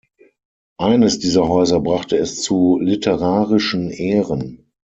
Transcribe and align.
Eines 0.79 1.19
dieser 1.19 1.47
Häuser 1.47 1.79
brachte 1.79 2.17
es 2.17 2.41
zu 2.41 2.79
literarischen 2.81 3.91
Ehren. 3.91 4.71